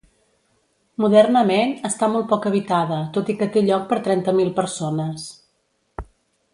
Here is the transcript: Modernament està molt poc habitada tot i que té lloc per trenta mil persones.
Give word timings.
Modernament 1.03 1.75
està 1.91 2.09
molt 2.15 2.27
poc 2.33 2.47
habitada 2.53 2.97
tot 3.19 3.29
i 3.33 3.37
que 3.43 3.49
té 3.59 3.63
lloc 3.69 3.87
per 3.93 4.01
trenta 4.09 4.35
mil 4.41 4.51
persones. 4.61 5.31